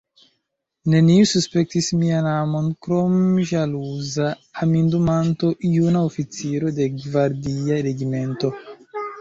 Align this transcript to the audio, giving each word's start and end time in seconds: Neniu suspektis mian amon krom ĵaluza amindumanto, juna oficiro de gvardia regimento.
Neniu 0.91 1.27
suspektis 1.31 1.89
mian 2.03 2.29
amon 2.29 2.71
krom 2.87 3.19
ĵaluza 3.51 4.31
amindumanto, 4.65 5.53
juna 5.75 6.03
oficiro 6.09 6.75
de 6.81 6.89
gvardia 6.99 7.79
regimento. 7.91 8.53